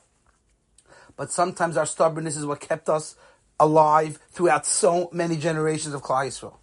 But 1.16 1.30
sometimes 1.30 1.76
our 1.76 1.86
stubbornness 1.86 2.36
is 2.36 2.44
what 2.44 2.60
kept 2.60 2.88
us 2.88 3.16
alive 3.60 4.18
throughout 4.30 4.66
so 4.66 5.08
many 5.12 5.36
generations 5.36 5.94
of 5.94 6.02
Klal 6.02 6.26
Yisrael. 6.26 6.54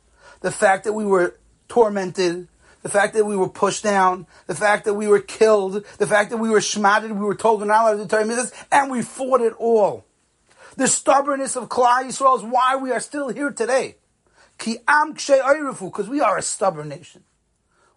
The 0.41 0.51
fact 0.51 0.84
that 0.84 0.93
we 0.93 1.05
were 1.05 1.39
tormented, 1.70 2.48
the 2.81 2.89
fact 2.89 3.13
that 3.13 3.25
we 3.25 3.38
were 3.38 3.48
pushed 3.48 3.84
down, 3.84 4.27
the 4.48 4.55
fact 4.55 4.86
that 4.86 4.96
we 4.96 5.08
were 5.08 5.22
killed, 5.22 5.86
the 6.00 6.08
fact 6.08 6.31
that 6.31 6.38
we 6.38 6.50
were 6.50 6.60
shmatted, 6.60 7.12
we 7.12 7.25
were 7.25 7.36
told 7.36 7.62
we're 7.62 7.67
not 7.67 7.93
allowed 7.93 8.03
to 8.03 8.08
Torah 8.08 8.51
and 8.72 8.91
we 8.91 9.01
fought 9.01 9.41
it 9.41 9.53
all. 9.58 10.03
The 10.75 10.88
stubbornness 10.88 11.55
of 11.55 11.70
Klal 11.70 12.03
Yisrael 12.03 12.38
is 12.38 12.43
why 12.43 12.75
we 12.75 12.91
are 12.91 13.00
still 13.00 13.29
here 13.29 13.51
today. 13.51 13.96
Because 14.63 16.10
we 16.10 16.22
are 16.22 16.38
a 16.38 16.41
stubborn 16.41 16.89
nation. 16.89 17.24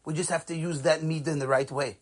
We 0.04 0.14
just 0.14 0.30
have 0.30 0.47
to 0.47 0.56
use 0.56 0.83
that 0.83 1.02
meat 1.02 1.26
in 1.28 1.38
the 1.38 1.49
right 1.49 1.71
way. 1.71 1.99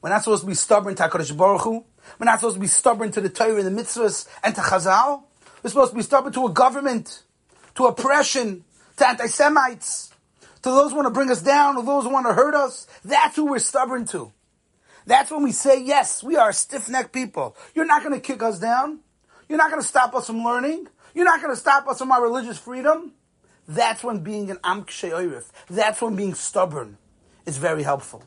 We're 0.00 0.10
not 0.10 0.24
supposed 0.24 0.42
to 0.42 0.48
be 0.48 0.54
stubborn 0.54 0.94
to 0.96 1.02
HaKadosh 1.04 1.36
Baruch 1.36 1.62
Hu. 1.62 1.84
We're 2.18 2.24
not 2.26 2.40
supposed 2.40 2.56
to 2.56 2.60
be 2.60 2.66
stubborn 2.66 3.12
to 3.12 3.20
the 3.20 3.28
Torah 3.28 3.62
and 3.62 3.76
the 3.76 3.82
mitzvahs 3.82 4.26
and 4.42 4.54
to 4.54 4.60
Chazal. 4.60 5.22
We're 5.62 5.70
supposed 5.70 5.92
to 5.92 5.96
be 5.96 6.02
stubborn 6.02 6.32
to 6.32 6.46
a 6.46 6.50
government, 6.50 7.22
to 7.76 7.86
oppression, 7.86 8.64
to 8.96 9.08
anti-Semites, 9.08 10.12
to 10.62 10.70
those 10.70 10.90
who 10.90 10.96
want 10.96 11.06
to 11.06 11.14
bring 11.14 11.30
us 11.30 11.40
down, 11.40 11.76
or 11.76 11.84
those 11.84 12.04
who 12.04 12.10
want 12.10 12.26
to 12.26 12.34
hurt 12.34 12.54
us. 12.54 12.86
That's 13.04 13.36
who 13.36 13.46
we're 13.46 13.60
stubborn 13.60 14.06
to. 14.06 14.32
That's 15.06 15.30
when 15.30 15.42
we 15.42 15.52
say, 15.52 15.82
yes, 15.82 16.22
we 16.22 16.36
are 16.36 16.50
a 16.50 16.52
stiff-necked 16.52 17.12
people. 17.12 17.56
You're 17.74 17.86
not 17.86 18.02
going 18.02 18.14
to 18.14 18.20
kick 18.20 18.42
us 18.42 18.58
down. 18.58 19.00
You're 19.48 19.58
not 19.58 19.70
going 19.70 19.82
to 19.82 19.88
stop 19.88 20.14
us 20.14 20.26
from 20.26 20.42
learning. 20.42 20.88
You're 21.14 21.24
not 21.24 21.40
going 21.40 21.52
to 21.52 21.60
stop 21.60 21.86
us 21.86 21.98
from 21.98 22.10
our 22.12 22.22
religious 22.22 22.58
freedom. 22.58 23.12
That's 23.68 24.02
when 24.02 24.20
being 24.20 24.50
an 24.50 24.58
Am 24.64 24.84
That's 25.70 26.02
when 26.02 26.16
being 26.16 26.34
stubborn 26.34 26.98
is 27.46 27.58
very 27.58 27.82
helpful. 27.82 28.22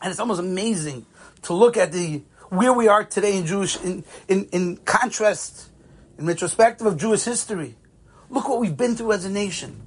And 0.00 0.10
it's 0.10 0.20
almost 0.20 0.40
amazing 0.40 1.06
to 1.42 1.54
look 1.54 1.76
at 1.76 1.92
the 1.92 2.22
where 2.48 2.72
we 2.72 2.86
are 2.86 3.02
today 3.02 3.38
in 3.38 3.46
Jewish 3.46 3.80
in, 3.80 4.04
in, 4.28 4.44
in 4.52 4.76
contrast, 4.78 5.70
in 6.18 6.26
retrospective 6.26 6.86
of 6.86 6.98
Jewish 6.98 7.24
history. 7.24 7.76
Look 8.28 8.48
what 8.48 8.60
we've 8.60 8.76
been 8.76 8.94
through 8.94 9.12
as 9.12 9.24
a 9.24 9.30
nation. 9.30 9.80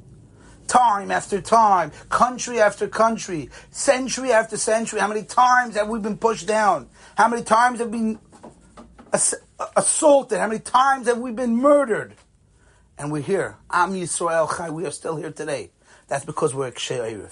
Time 0.68 1.12
after 1.12 1.42
time, 1.42 1.92
country 2.10 2.60
after 2.60 2.88
country, 2.88 3.52
century 3.70 4.32
after 4.32 4.58
century. 4.58 5.00
How 5.00 5.08
many 5.08 5.24
times 5.24 5.76
have 5.76 5.90
we 5.90 6.00
been 6.00 6.18
pushed 6.18 6.48
down? 6.48 6.90
How 7.16 7.28
many 7.28 7.44
times 7.44 7.80
have 7.80 7.90
we 7.90 8.00
been 8.00 8.20
ass- 9.14 9.36
assaulted? 9.78 10.40
How 10.40 10.48
many 10.48 10.60
times 10.60 11.08
have 11.08 11.20
we 11.20 11.32
been 11.32 11.56
murdered? 11.56 12.16
And 12.98 13.12
we're 13.12 13.22
here. 13.22 13.58
Am 13.70 13.92
Yisrael 13.92 14.56
Chai. 14.56 14.70
We 14.70 14.86
are 14.86 14.92
still 14.92 15.18
here 15.18 15.32
today. 15.32 15.72
That's 16.08 16.24
because 16.24 16.56
we're 16.56 16.72
Kshe 16.72 17.30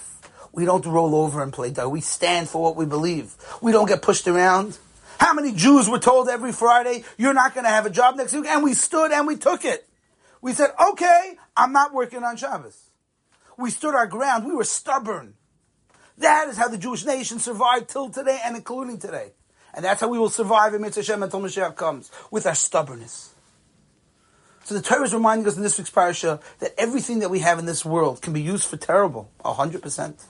We 0.52 0.66
don't 0.66 0.84
roll 0.84 1.14
over 1.14 1.42
and 1.42 1.52
play 1.52 1.70
dead. 1.70 1.86
We 1.86 2.02
stand 2.02 2.50
for 2.50 2.62
what 2.62 2.76
we 2.76 2.84
believe. 2.84 3.34
We 3.62 3.72
don't 3.72 3.88
get 3.88 4.02
pushed 4.02 4.28
around. 4.28 4.78
How 5.18 5.32
many 5.32 5.52
Jews 5.52 5.88
were 5.88 5.98
told 5.98 6.28
every 6.28 6.52
Friday, 6.52 7.04
you're 7.16 7.32
not 7.32 7.54
going 7.54 7.64
to 7.64 7.70
have 7.70 7.86
a 7.86 7.90
job 7.90 8.16
next 8.16 8.34
week? 8.34 8.46
And 8.46 8.62
we 8.62 8.74
stood 8.74 9.10
and 9.10 9.26
we 9.26 9.36
took 9.36 9.64
it. 9.64 9.88
We 10.42 10.52
said, 10.52 10.70
okay, 10.90 11.36
I'm 11.56 11.72
not 11.72 11.94
working 11.94 12.22
on 12.24 12.36
Shabbos. 12.36 12.90
We 13.56 13.70
stood 13.70 13.94
our 13.94 14.06
ground. 14.06 14.44
We 14.44 14.54
were 14.54 14.64
stubborn. 14.64 15.34
That 16.18 16.48
is 16.48 16.58
how 16.58 16.68
the 16.68 16.76
Jewish 16.76 17.06
nation 17.06 17.38
survived 17.38 17.88
till 17.88 18.10
today 18.10 18.38
and 18.44 18.54
including 18.54 18.98
today. 18.98 19.32
And 19.72 19.84
that's 19.84 20.02
how 20.02 20.08
we 20.08 20.18
will 20.18 20.28
survive 20.28 20.74
in 20.74 20.82
Mitzvah 20.82 21.00
Hashem 21.00 21.22
until 21.22 21.40
Mashiach 21.40 21.74
comes, 21.74 22.10
with 22.30 22.46
our 22.46 22.54
stubbornness. 22.54 23.33
So 24.64 24.74
the 24.74 24.80
Torah 24.80 25.04
is 25.04 25.12
reminding 25.12 25.46
us 25.46 25.56
in 25.56 25.62
this 25.62 25.76
week's 25.76 25.90
parasha 25.90 26.40
that 26.60 26.72
everything 26.78 27.18
that 27.18 27.28
we 27.28 27.40
have 27.40 27.58
in 27.58 27.66
this 27.66 27.84
world 27.84 28.22
can 28.22 28.32
be 28.32 28.40
used 28.40 28.66
for 28.66 28.78
terrible, 28.78 29.30
100%. 29.44 30.24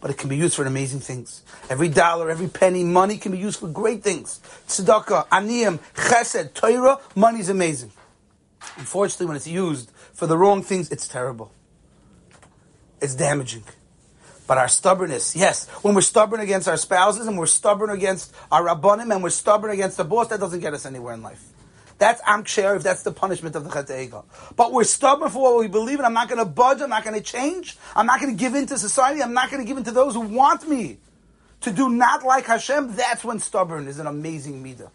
But 0.00 0.10
it 0.10 0.18
can 0.18 0.28
be 0.28 0.36
used 0.36 0.56
for 0.56 0.64
amazing 0.64 1.00
things. 1.00 1.42
Every 1.70 1.88
dollar, 1.88 2.28
every 2.28 2.48
penny, 2.48 2.82
money 2.82 3.16
can 3.16 3.30
be 3.30 3.38
used 3.38 3.60
for 3.60 3.68
great 3.68 4.02
things. 4.02 4.40
Tzedakah, 4.66 5.28
aniyim, 5.28 5.78
chesed, 5.94 6.54
Torah, 6.54 6.98
money 7.14 7.38
is 7.38 7.48
amazing. 7.48 7.92
Unfortunately, 8.76 9.26
when 9.26 9.36
it's 9.36 9.46
used 9.46 9.92
for 10.12 10.26
the 10.26 10.36
wrong 10.36 10.64
things, 10.64 10.90
it's 10.90 11.06
terrible. 11.06 11.52
It's 13.00 13.14
damaging. 13.14 13.62
But 14.48 14.58
our 14.58 14.68
stubbornness, 14.68 15.36
yes, 15.36 15.68
when 15.82 15.94
we're 15.94 16.00
stubborn 16.00 16.40
against 16.40 16.66
our 16.66 16.76
spouses 16.76 17.28
and 17.28 17.38
we're 17.38 17.46
stubborn 17.46 17.90
against 17.90 18.34
our 18.50 18.64
rabbanim 18.64 19.12
and 19.12 19.22
we're 19.22 19.30
stubborn 19.30 19.70
against 19.70 19.96
the 19.96 20.04
boss, 20.04 20.28
that 20.28 20.40
doesn't 20.40 20.60
get 20.60 20.74
us 20.74 20.86
anywhere 20.86 21.14
in 21.14 21.22
life. 21.22 21.52
That's 21.98 22.20
am 22.26 22.44
if 22.46 22.82
that's 22.82 23.02
the 23.02 23.12
punishment 23.12 23.56
of 23.56 23.64
the 23.64 23.70
Chet 23.70 24.12
But 24.54 24.72
we're 24.72 24.84
stubborn 24.84 25.30
for 25.30 25.42
what 25.42 25.58
we 25.58 25.68
believe 25.68 25.98
in. 25.98 26.04
I'm 26.04 26.12
not 26.12 26.28
going 26.28 26.38
to 26.38 26.44
budge. 26.44 26.82
I'm 26.82 26.90
not 26.90 27.04
going 27.04 27.16
to 27.16 27.22
change. 27.22 27.76
I'm 27.94 28.06
not 28.06 28.20
going 28.20 28.36
to 28.36 28.38
give 28.38 28.54
in 28.54 28.66
to 28.66 28.78
society. 28.78 29.22
I'm 29.22 29.32
not 29.32 29.50
going 29.50 29.62
to 29.62 29.66
give 29.66 29.78
in 29.78 29.84
to 29.84 29.92
those 29.92 30.14
who 30.14 30.20
want 30.20 30.68
me 30.68 30.98
to 31.62 31.72
do 31.72 31.88
not 31.88 32.22
like 32.22 32.46
Hashem. 32.46 32.96
That's 32.96 33.24
when 33.24 33.38
stubborn 33.38 33.88
is 33.88 33.98
an 33.98 34.06
amazing 34.06 34.62
midah. 34.62 34.90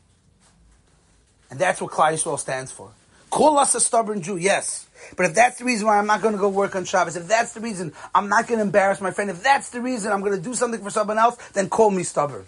And 1.50 1.60
that's 1.60 1.81
what 1.81 1.91
Klal 1.91 2.13
Yisrael 2.13 2.39
stands 2.39 2.72
for. 2.72 2.91
Call 3.31 3.58
us 3.58 3.74
a 3.75 3.79
stubborn 3.79 4.22
Jew, 4.22 4.38
yes. 4.38 4.88
But 5.17 5.25
if 5.25 5.34
that's 5.34 5.58
the 5.58 5.65
reason 5.65 5.88
why 5.88 5.98
I'm 5.98 6.05
not 6.05 6.22
going 6.22 6.34
to 6.34 6.39
go 6.39 6.50
work 6.50 6.75
on 6.75 6.86
Shabbos, 6.86 7.15
if 7.15 7.27
that's 7.27 7.53
the 7.53 7.62
reason 7.62 7.93
I'm 8.13 8.29
not 8.29 8.48
going 8.48 8.60
to 8.60 8.63
embarrass 8.63 9.01
my 9.01 9.12
friend, 9.12 9.29
if 9.29 9.41
that's 9.41 9.70
the 9.70 9.81
reason 9.81 10.12
I'm 10.12 10.20
going 10.20 10.36
to 10.36 10.41
do 10.41 10.53
something 10.53 10.81
for 10.84 10.89
someone 10.89 11.17
else, 11.17 11.38
then 11.53 11.70
call 11.70 11.89
me 11.89 12.03
stubborn. 12.03 12.46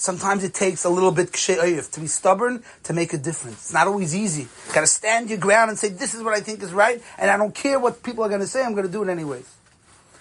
Sometimes 0.00 0.44
it 0.44 0.54
takes 0.54 0.84
a 0.84 0.88
little 0.88 1.10
bit 1.10 1.30
to 1.34 2.00
be 2.00 2.06
stubborn 2.06 2.62
to 2.84 2.94
make 2.94 3.12
a 3.12 3.18
difference. 3.18 3.56
It's 3.56 3.72
not 3.74 3.86
always 3.86 4.16
easy. 4.16 4.44
You 4.44 4.72
got 4.72 4.80
to 4.80 4.86
stand 4.86 5.28
your 5.28 5.38
ground 5.38 5.68
and 5.68 5.78
say, 5.78 5.90
"This 5.90 6.14
is 6.14 6.22
what 6.22 6.32
I 6.32 6.40
think 6.40 6.62
is 6.62 6.72
right," 6.72 7.02
and 7.18 7.30
I 7.30 7.36
don't 7.36 7.54
care 7.54 7.78
what 7.78 8.02
people 8.02 8.24
are 8.24 8.30
going 8.30 8.40
to 8.40 8.46
say. 8.46 8.64
I'm 8.64 8.72
going 8.72 8.86
to 8.86 8.90
do 8.90 9.02
it 9.02 9.10
anyways. 9.10 9.44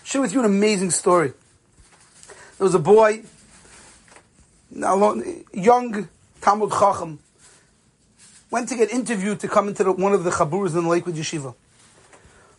Share 0.03 0.19
with 0.19 0.33
you 0.33 0.39
an 0.41 0.45
amazing 0.47 0.91
story. 0.91 1.31
There 2.57 2.65
was 2.65 2.75
a 2.75 2.79
boy, 2.79 3.23
young 4.69 6.09
Talmud 6.41 6.71
Chacham, 6.71 7.19
went 8.51 8.67
to 8.67 8.75
get 8.75 8.91
interviewed 8.91 9.39
to 9.39 9.47
come 9.47 9.69
into 9.69 9.85
the, 9.85 9.93
one 9.93 10.11
of 10.11 10.25
the 10.25 10.31
chaburas 10.31 10.75
in 10.75 10.83
the 10.83 10.89
Lakewood 10.89 11.15
Yeshiva. 11.15 11.55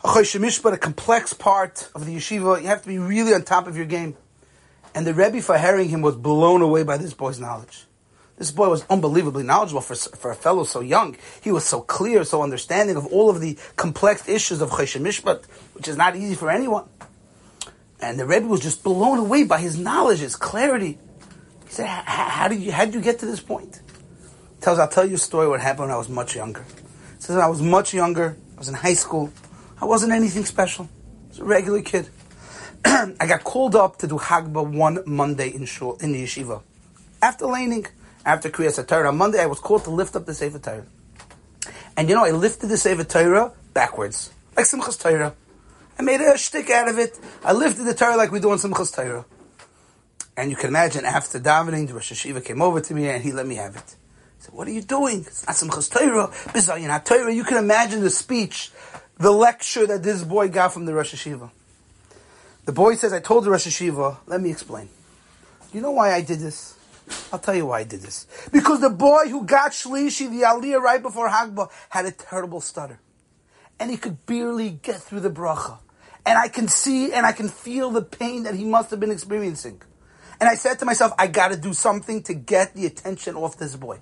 A 0.02 0.78
complex 0.78 1.34
part 1.34 1.90
of 1.94 2.06
the 2.06 2.16
yeshiva. 2.16 2.62
You 2.62 2.68
have 2.68 2.80
to 2.80 2.88
be 2.88 2.98
really 2.98 3.34
on 3.34 3.42
top 3.42 3.66
of 3.66 3.76
your 3.76 3.84
game. 3.84 4.16
And 4.94 5.06
the 5.06 5.14
Rebbe, 5.14 5.40
for 5.40 5.56
hearing 5.56 5.88
him, 5.88 6.02
was 6.02 6.16
blown 6.16 6.62
away 6.62 6.82
by 6.82 6.96
this 6.96 7.14
boy's 7.14 7.38
knowledge. 7.38 7.86
This 8.36 8.50
boy 8.50 8.70
was 8.70 8.84
unbelievably 8.88 9.42
knowledgeable 9.42 9.82
for, 9.82 9.94
for 9.94 10.30
a 10.30 10.34
fellow 10.34 10.64
so 10.64 10.80
young. 10.80 11.16
He 11.42 11.52
was 11.52 11.64
so 11.64 11.82
clear, 11.82 12.24
so 12.24 12.42
understanding 12.42 12.96
of 12.96 13.06
all 13.06 13.28
of 13.28 13.40
the 13.40 13.58
complex 13.76 14.28
issues 14.28 14.62
of 14.62 14.70
Choshen 14.70 15.02
Mishpat, 15.02 15.44
which 15.74 15.86
is 15.88 15.96
not 15.96 16.16
easy 16.16 16.34
for 16.34 16.50
anyone. 16.50 16.88
And 18.00 18.18
the 18.18 18.24
Rebbe 18.24 18.46
was 18.46 18.60
just 18.60 18.82
blown 18.82 19.18
away 19.18 19.44
by 19.44 19.60
his 19.60 19.78
knowledge, 19.78 20.20
his 20.20 20.36
clarity. 20.36 20.98
He 21.66 21.72
said, 21.72 21.86
how 21.86 22.48
did 22.48 22.60
you, 22.60 22.72
how 22.72 22.86
did 22.86 22.94
you 22.94 23.02
get 23.02 23.18
to 23.18 23.26
this 23.26 23.40
point? 23.40 23.80
tells, 24.60 24.78
I'll 24.78 24.88
tell 24.88 25.06
you 25.06 25.14
a 25.14 25.18
story 25.18 25.48
what 25.48 25.60
happened 25.60 25.88
when 25.88 25.90
I 25.90 25.96
was 25.96 26.08
much 26.08 26.36
younger. 26.36 26.64
It 27.14 27.22
says 27.22 27.36
when 27.36 27.44
I 27.44 27.48
was 27.48 27.62
much 27.62 27.94
younger. 27.94 28.36
I 28.56 28.58
was 28.58 28.68
in 28.68 28.74
high 28.74 28.94
school. 28.94 29.32
I 29.80 29.86
wasn't 29.86 30.12
anything 30.12 30.44
special. 30.44 30.86
I 30.86 31.28
was 31.28 31.38
a 31.38 31.44
regular 31.44 31.82
kid. 31.82 32.08
I 32.84 33.26
got 33.26 33.44
called 33.44 33.76
up 33.76 33.98
to 33.98 34.06
do 34.06 34.16
Hagbah 34.16 34.72
one 34.72 35.02
Monday 35.06 35.54
in 35.54 35.64
shul, 35.66 35.96
in 36.00 36.12
the 36.12 36.24
yeshiva. 36.24 36.62
After 37.22 37.46
laning, 37.46 37.86
after 38.24 38.48
Kriyas 38.50 38.86
Torah, 38.86 39.08
on 39.08 39.18
Monday 39.18 39.40
I 39.40 39.46
was 39.46 39.58
called 39.58 39.84
to 39.84 39.90
lift 39.90 40.16
up 40.16 40.26
the 40.26 40.34
Sefer 40.34 40.58
Torah. 40.58 40.86
And 41.96 42.08
you 42.08 42.14
know, 42.14 42.24
I 42.24 42.30
lifted 42.30 42.68
the 42.68 42.76
Sefer 42.76 43.04
Torah 43.04 43.52
backwards, 43.74 44.32
like 44.56 44.66
Simchas 44.66 45.00
Torah. 45.00 45.34
I 45.98 46.02
made 46.02 46.20
a 46.20 46.38
shtick 46.38 46.70
out 46.70 46.88
of 46.88 46.98
it. 46.98 47.18
I 47.44 47.52
lifted 47.52 47.84
the 47.84 47.94
Torah 47.94 48.16
like 48.16 48.32
we 48.32 48.40
do 48.40 48.50
on 48.50 48.58
Simchas 48.58 48.94
Torah. 48.94 49.26
And 50.36 50.50
you 50.50 50.56
can 50.56 50.68
imagine, 50.68 51.04
after 51.04 51.38
davening, 51.38 51.88
the 51.88 51.94
Rosh 51.94 52.12
Yeshiva 52.12 52.42
came 52.42 52.62
over 52.62 52.80
to 52.80 52.94
me 52.94 53.08
and 53.08 53.22
he 53.22 53.32
let 53.32 53.46
me 53.46 53.56
have 53.56 53.76
it 53.76 53.96
said, 54.40 54.54
what 54.54 54.66
are 54.68 54.72
you 54.72 54.82
doing? 54.82 55.20
It's 55.20 55.46
not 55.46 55.56
Simchas 55.56 55.90
Torah, 55.90 56.28
Bizayin 56.28 57.04
Torah. 57.04 57.32
You 57.32 57.44
can 57.44 57.58
imagine 57.58 58.00
the 58.00 58.10
speech, 58.10 58.70
the 59.18 59.30
lecture 59.30 59.86
that 59.86 60.02
this 60.02 60.24
boy 60.24 60.48
got 60.48 60.72
from 60.72 60.86
the 60.86 60.94
Rosh 60.94 61.14
Yeshiva. 61.14 61.50
The 62.64 62.72
boy 62.72 62.94
says, 62.94 63.12
I 63.12 63.20
told 63.20 63.44
the 63.44 63.50
Rosh 63.50 63.66
Yeshiva, 63.66 64.18
let 64.26 64.40
me 64.40 64.50
explain. 64.50 64.88
You 65.72 65.80
know 65.80 65.92
why 65.92 66.12
I 66.12 66.20
did 66.20 66.40
this? 66.40 66.76
I'll 67.32 67.38
tell 67.38 67.54
you 67.54 67.66
why 67.66 67.80
I 67.80 67.84
did 67.84 68.02
this. 68.02 68.26
Because 68.52 68.80
the 68.80 68.90
boy 68.90 69.28
who 69.28 69.44
got 69.44 69.72
Shlishi, 69.72 70.30
the 70.30 70.42
Aliyah 70.42 70.80
right 70.80 71.02
before 71.02 71.28
Hagbah, 71.28 71.70
had 71.88 72.06
a 72.06 72.12
terrible 72.12 72.60
stutter. 72.60 73.00
And 73.78 73.90
he 73.90 73.96
could 73.96 74.26
barely 74.26 74.70
get 74.70 74.96
through 74.96 75.20
the 75.20 75.30
bracha. 75.30 75.78
And 76.26 76.38
I 76.38 76.48
can 76.48 76.68
see 76.68 77.12
and 77.12 77.24
I 77.24 77.32
can 77.32 77.48
feel 77.48 77.90
the 77.90 78.02
pain 78.02 78.42
that 78.42 78.54
he 78.54 78.64
must 78.64 78.90
have 78.90 79.00
been 79.00 79.10
experiencing. 79.10 79.80
And 80.38 80.48
I 80.48 80.54
said 80.54 80.78
to 80.80 80.84
myself, 80.84 81.12
I 81.18 81.26
gotta 81.26 81.56
do 81.56 81.72
something 81.72 82.22
to 82.24 82.34
get 82.34 82.74
the 82.74 82.86
attention 82.86 83.36
off 83.36 83.56
this 83.58 83.74
boy 83.74 84.00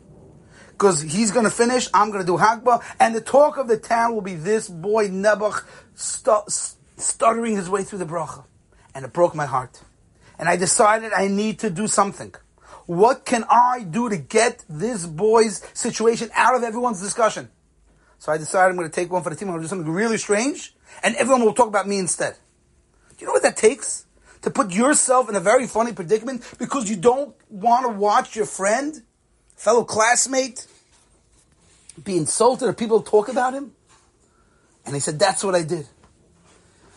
because 0.79 1.03
he's 1.03 1.33
to 1.45 1.51
finish. 1.51 1.89
I'm 1.93 2.13
to 2.25 2.33
do 2.33 2.39
Hagbah, 2.39 2.85
and 3.01 3.15
the 3.15 3.21
talk 3.21 3.57
of 3.57 3.67
the 3.67 3.77
town 3.77 4.15
will 4.15 4.23
be 4.23 4.37
this 4.37 4.69
boy 4.69 5.09
Nebuch 5.09 5.65
stuttering 7.01 7.57
his 7.57 7.69
way 7.69 7.85
through 7.85 7.99
the 7.99 8.07
bracha, 8.07 8.45
and 8.95 9.05
it 9.05 9.13
broke 9.13 9.35
my 9.35 9.47
heart. 9.47 9.83
And 10.39 10.49
I 10.49 10.57
decided 10.57 11.13
I 11.13 11.29
need 11.29 11.59
to 11.61 11.71
do 11.71 11.87
something. 11.87 12.35
What 12.87 13.25
can 13.25 13.45
I 13.51 13.83
do 13.83 14.09
to 14.09 14.17
get 14.17 14.65
this 14.69 15.05
boy's 15.05 15.63
situation 15.75 16.31
out 16.35 16.55
of 16.55 16.63
everyone's 16.63 17.03
discussion? 17.03 17.51
So 18.19 18.33
I 18.33 18.39
decided 18.39 18.71
I'm 18.71 18.77
going 18.77 18.89
to 18.89 18.95
take 18.95 19.13
one 19.13 19.23
for 19.23 19.31
the 19.31 19.37
team. 19.37 19.49
I'm 19.49 19.55
going 19.55 19.63
to 19.63 19.65
do 19.67 19.69
something 19.69 19.93
really 19.93 20.19
strange, 20.19 20.75
and 21.03 21.15
everyone 21.17 21.45
will 21.45 21.55
talk 21.55 21.69
about 21.69 21.87
me 21.87 21.99
instead. 21.99 22.37
Do 23.11 23.17
you 23.21 23.27
know 23.27 23.33
what 23.33 23.43
that 23.43 23.57
takes? 23.57 24.07
To 24.43 24.51
put 24.51 24.71
yourself 24.71 25.29
in 25.29 25.35
a 25.35 25.41
very 25.41 25.67
funny 25.67 25.93
predicament 25.93 26.43
because 26.59 26.89
you 26.89 26.97
don't 26.97 27.35
want 27.51 27.85
to 27.87 27.93
watch 27.93 28.37
your 28.37 28.47
friend 28.47 29.03
fellow 29.57 29.83
classmate 29.85 30.67
be 32.05 32.17
insulted 32.17 32.69
or 32.69 32.73
people 32.73 33.03
talk 33.03 33.29
about 33.29 33.55
him? 33.55 33.73
And 34.87 34.95
he 34.95 35.01
said, 35.01 35.19
that's 35.19 35.43
what 35.45 35.55
I 35.55 35.63
did. 35.63 35.87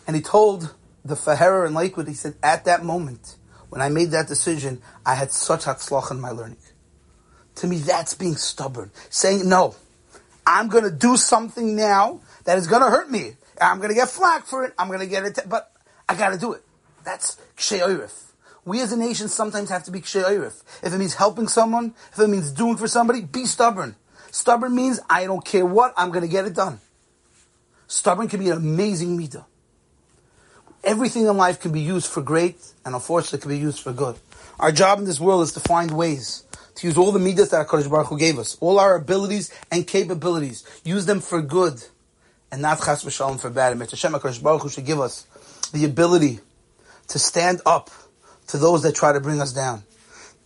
And 0.06 0.16
he 0.16 0.22
told 0.22 0.74
the 1.04 1.14
Faherer 1.14 1.66
in 1.66 1.74
Lakewood, 1.74 2.08
he 2.08 2.14
said, 2.14 2.34
at 2.42 2.64
that 2.64 2.84
moment, 2.84 3.36
when 3.68 3.80
I 3.80 3.88
made 3.88 4.10
that 4.10 4.28
decision, 4.28 4.82
I 5.06 5.14
had 5.14 5.32
such 5.32 5.64
hatzlach 5.64 6.10
in 6.10 6.20
my 6.20 6.30
learning. 6.30 6.58
To 7.56 7.66
me, 7.66 7.78
that's 7.78 8.14
being 8.14 8.36
stubborn. 8.36 8.90
Saying, 9.10 9.48
no, 9.48 9.74
I'm 10.46 10.68
going 10.68 10.84
to 10.84 10.90
do 10.90 11.16
something 11.16 11.76
now 11.76 12.20
that 12.44 12.58
is 12.58 12.66
going 12.66 12.82
to 12.82 12.90
hurt 12.90 13.10
me. 13.10 13.36
I'm 13.60 13.78
going 13.78 13.90
to 13.90 13.94
get 13.94 14.08
flack 14.08 14.46
for 14.46 14.64
it. 14.64 14.74
I'm 14.78 14.88
going 14.88 15.00
to 15.00 15.06
get 15.06 15.24
it, 15.24 15.38
but 15.48 15.72
I 16.08 16.14
got 16.14 16.30
to 16.30 16.38
do 16.38 16.52
it. 16.52 16.62
That's 17.04 17.36
kshe'orif. 17.56 18.30
We 18.64 18.80
as 18.80 18.92
a 18.92 18.96
nation 18.96 19.28
sometimes 19.28 19.70
have 19.70 19.84
to 19.84 19.90
be 19.90 20.00
kshe'orif. 20.00 20.62
If 20.82 20.92
it 20.92 20.98
means 20.98 21.14
helping 21.14 21.48
someone, 21.48 21.94
if 22.12 22.18
it 22.18 22.28
means 22.28 22.52
doing 22.52 22.76
for 22.76 22.88
somebody, 22.88 23.22
be 23.22 23.44
stubborn. 23.44 23.96
Stubborn 24.30 24.74
means 24.74 25.00
I 25.10 25.24
don't 25.24 25.44
care 25.44 25.66
what, 25.66 25.92
I'm 25.96 26.10
going 26.10 26.22
to 26.22 26.28
get 26.28 26.46
it 26.46 26.54
done. 26.54 26.80
Stubborn 27.86 28.28
can 28.28 28.40
be 28.40 28.48
an 28.50 28.56
amazing 28.56 29.18
midah. 29.18 29.44
Everything 30.84 31.26
in 31.26 31.36
life 31.36 31.60
can 31.60 31.72
be 31.72 31.80
used 31.80 32.08
for 32.08 32.22
great, 32.22 32.56
and 32.84 32.94
unfortunately 32.94 33.38
can 33.38 33.50
be 33.50 33.58
used 33.58 33.80
for 33.80 33.92
good. 33.92 34.16
Our 34.58 34.72
job 34.72 34.98
in 34.98 35.04
this 35.04 35.20
world 35.20 35.42
is 35.42 35.52
to 35.52 35.60
find 35.60 35.90
ways 35.96 36.44
to 36.76 36.86
use 36.86 36.96
all 36.96 37.12
the 37.12 37.18
midas 37.18 37.50
that 37.50 37.66
HaKadosh 37.66 37.90
Baruch 37.90 38.08
Hu 38.08 38.18
gave 38.18 38.38
us, 38.38 38.56
all 38.60 38.80
our 38.80 38.96
abilities 38.96 39.52
and 39.70 39.86
capabilities, 39.86 40.64
use 40.84 41.06
them 41.06 41.20
for 41.20 41.42
good, 41.42 41.84
and 42.50 42.62
not 42.62 42.78
chas 42.78 43.04
v'shalom 43.04 43.38
for 43.38 43.50
bad. 43.50 43.72
And 43.72 43.80
Hashem 43.80 44.12
HaKadosh 44.12 44.42
Baruch 44.42 44.62
Hu 44.62 44.68
should 44.68 44.86
give 44.86 45.00
us 45.00 45.26
the 45.72 45.84
ability 45.84 46.40
to 47.08 47.18
stand 47.18 47.60
up 47.66 47.90
to 48.48 48.58
those 48.58 48.82
that 48.82 48.94
try 48.94 49.12
to 49.12 49.20
bring 49.20 49.40
us 49.40 49.52
down, 49.52 49.84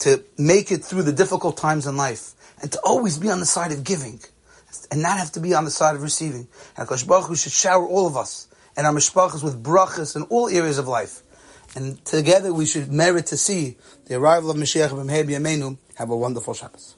to 0.00 0.22
make 0.36 0.70
it 0.70 0.84
through 0.84 1.04
the 1.04 1.12
difficult 1.12 1.56
times 1.56 1.86
in 1.86 1.96
life, 1.96 2.32
and 2.60 2.70
to 2.72 2.80
always 2.84 3.18
be 3.18 3.30
on 3.30 3.40
the 3.40 3.46
side 3.46 3.72
of 3.72 3.84
giving, 3.84 4.20
and 4.90 5.00
not 5.02 5.18
have 5.18 5.32
to 5.32 5.40
be 5.40 5.54
on 5.54 5.64
the 5.64 5.70
side 5.70 5.94
of 5.94 6.02
receiving. 6.02 6.48
And 6.76 6.88
HaKadosh 6.88 7.06
Baruch 7.06 7.26
Hu 7.26 7.36
should 7.36 7.52
shower 7.52 7.86
all 7.86 8.06
of 8.06 8.16
us 8.16 8.48
and 8.76 8.86
our 8.86 8.92
mishpachas 8.92 9.42
with 9.42 9.62
brachas 9.62 10.14
in 10.14 10.22
all 10.24 10.48
areas 10.48 10.78
of 10.78 10.86
life. 10.86 11.22
And 11.74 12.02
together 12.04 12.52
we 12.52 12.66
should 12.66 12.92
merit 12.92 13.26
to 13.26 13.36
see 13.36 13.76
the 14.06 14.14
arrival 14.14 14.50
of 14.50 14.56
Mashiach 14.56 14.90
B'mhei 14.90 15.24
B'yameinu. 15.24 15.76
Have 15.96 16.10
a 16.10 16.16
wonderful 16.16 16.54
Shabbos. 16.54 16.94